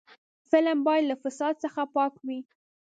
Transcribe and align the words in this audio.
فلم 0.49 0.77
باید 0.87 1.03
له 1.09 1.15
فساد 1.23 1.53
څخه 1.63 1.81
پاک 1.95 2.13
وي 2.25 2.39